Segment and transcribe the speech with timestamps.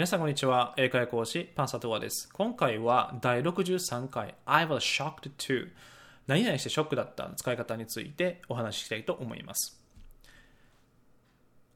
[0.00, 0.72] 皆さんこんにちは。
[0.78, 2.30] 英会講師、パンサトワです。
[2.32, 5.68] 今回は第63回 I was shocked to
[6.26, 7.30] 何々してショックだった？
[7.36, 9.78] 使い方についてお話ししたいと思います。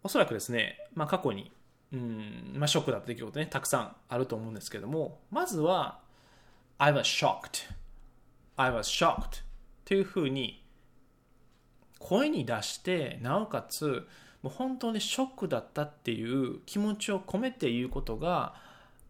[0.02, 1.52] おそらくですね、まあ、過去に、
[1.92, 6.00] うんまあ、ショックだった出来事ね、たくさんあると思うんですけども、まずは
[6.78, 7.70] I was shocked
[8.56, 9.42] I was shocked
[9.84, 10.64] というふうに
[11.98, 14.08] 声に出して、なおかつ
[14.44, 18.54] もう本当にショックだったっていう気持ちを込めて言うことが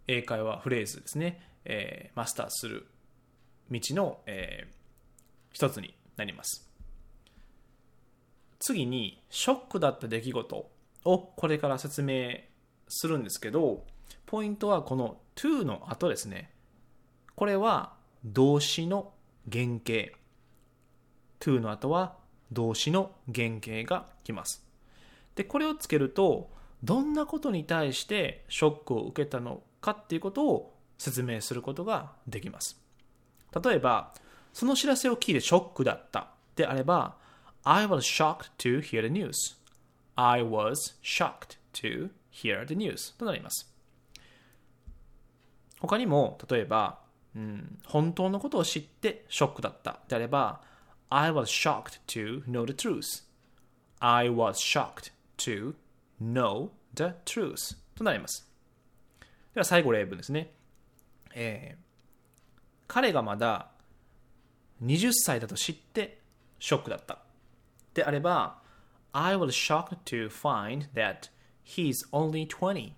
[0.06, 2.86] 英会話フレーズですね、えー、マスターする
[3.68, 4.74] 道の、えー、
[5.50, 6.70] 一つになります。
[8.60, 10.70] 次にショックだった出来事
[11.04, 12.36] をこれから説明
[12.86, 13.84] するんですけど
[14.26, 16.52] ポイントはこの to の後ですね。
[17.34, 17.94] これは
[18.24, 19.12] 動詞の
[19.50, 20.16] 原型。
[21.40, 22.14] to の後は
[22.52, 24.63] 動詞の原型が来ます。
[25.34, 26.50] でこれをつけると
[26.82, 32.80] どんなことに対してショックを受けたのかっていうことを説明することができます。
[33.64, 34.12] 例えば
[34.52, 37.16] その知らせを聞いてショックだったであれば
[37.64, 39.32] I was shocked to hear the news.
[40.16, 43.16] I was shocked to hear the news.
[43.18, 43.72] となります。
[45.80, 47.00] 他にも例えば、
[47.34, 50.60] うん、本当のことを知ってショックだったであれば
[51.08, 53.24] I was shocked to know the truth.
[54.00, 55.74] I was shocked to
[56.22, 58.48] know the truth となります。
[59.54, 60.52] では最後例文ですね。
[61.34, 61.84] えー、
[62.86, 63.70] 彼がまだ
[64.82, 66.20] 20歳だと知って
[66.58, 67.18] ショックだった。
[67.94, 68.62] であれば、
[69.12, 71.30] I was shocked to find that
[71.64, 72.92] he's only 20.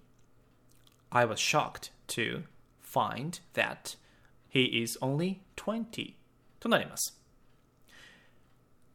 [1.10, 2.44] I was shocked to
[2.82, 3.96] find that
[4.48, 6.14] he is only 20
[6.58, 7.20] となります。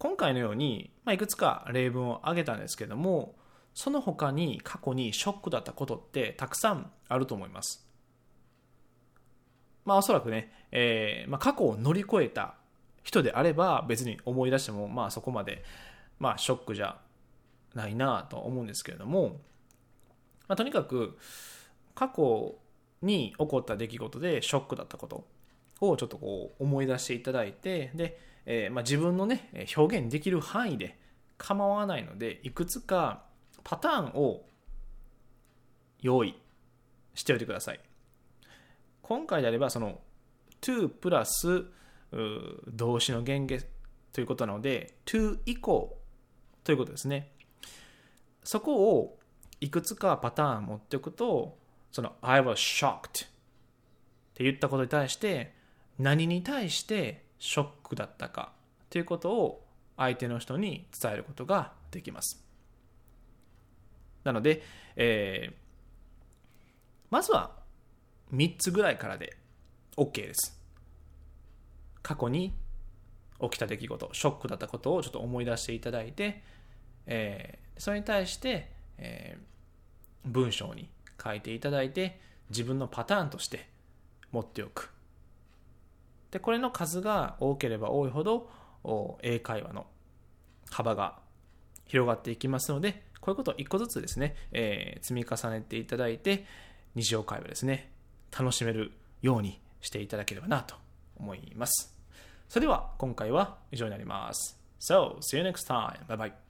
[0.01, 3.35] 今回のように、まあ、いくつか例文を挙げたんですけども、
[3.75, 7.87] その他に過去にショックだったことってたくさんあると思います。
[9.85, 12.55] まあおそらくね、えー、まあ、過去を乗り越えた
[13.03, 15.63] 人であれば別に思い出してもまあそこまで、
[16.17, 16.97] まあ、ショックじゃ
[17.75, 19.39] ないなと思うんですけれども、
[20.47, 21.15] まあ、とにかく
[21.93, 22.55] 過去
[23.03, 25.27] に起こった出来事でショックだったこと
[25.81, 30.97] をちょっとこう思い出していただいてでえー、まあ、自分のね表現できる範囲で
[31.37, 33.23] 構わないのでいくつか
[33.63, 34.43] パターンを
[36.01, 36.35] 用意
[37.13, 37.79] しておいてください。
[39.01, 39.99] 今回であればその
[40.61, 41.65] to プラス
[42.67, 43.63] 動詞の原型
[44.13, 45.97] ということなので to 以降
[46.63, 47.31] ということですね。
[48.43, 49.19] そこを
[49.59, 51.57] いくつかパターン持っておくと
[51.91, 53.29] その I was shocked っ
[54.33, 55.53] て言ったことに対して
[56.01, 58.51] 何に対してショックだったか
[58.89, 59.63] ということを
[59.97, 62.43] 相手の人に伝えることができます。
[64.23, 64.63] なので、
[64.95, 65.53] えー、
[67.11, 67.51] まずは
[68.33, 69.37] 3つぐらいからで
[69.95, 70.59] OK です。
[72.01, 72.53] 過去に
[73.39, 76.41] 起きた出来事、ショックだったことをちょっと思い出していただいて、
[77.05, 80.89] えー、それに対して、えー、文章に
[81.23, 82.19] 書いていただいて
[82.49, 83.69] 自分のパターンとして
[84.31, 84.90] 持っておく。
[86.31, 88.49] でこれの数が多ければ多いほど
[89.21, 89.85] 英会話の
[90.69, 91.19] 幅が
[91.85, 96.45] 広がっていきますのでこういうことを一個ずつですね、えー、積み重ねていただいて
[96.95, 97.91] 日常会話ですね
[98.37, 100.75] 楽しめるようにしていただければなと
[101.17, 101.95] 思います
[102.49, 105.99] それでは今回は以上になります So, see you next time.
[106.07, 106.40] Bye bye.